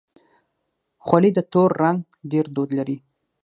[1.05, 1.99] خولۍ د تور رنګ
[2.31, 2.97] ډېر دود لري.